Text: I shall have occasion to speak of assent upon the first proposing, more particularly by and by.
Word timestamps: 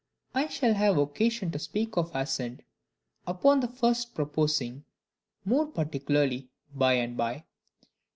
I 0.33 0.47
shall 0.47 0.73
have 0.73 0.97
occasion 0.97 1.51
to 1.51 1.59
speak 1.59 1.95
of 1.95 2.09
assent 2.15 2.63
upon 3.27 3.59
the 3.59 3.67
first 3.67 4.15
proposing, 4.15 4.83
more 5.45 5.67
particularly 5.67 6.49
by 6.73 6.93
and 6.93 7.15
by. 7.15 7.43